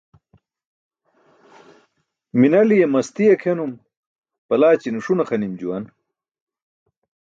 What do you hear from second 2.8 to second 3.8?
masti akʰenum